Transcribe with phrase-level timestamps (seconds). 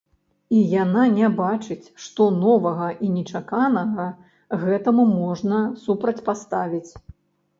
[0.57, 4.07] І яна не бачыць, што новага і нечаканага
[4.63, 6.91] гэтаму можна супрацьпаставіць.